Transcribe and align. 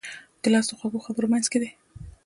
ګیلاس 0.43 0.65
د 0.69 0.71
خوږو 0.79 1.05
خبرو 1.05 1.31
منځکۍ 1.33 1.59
دی. 1.61 1.69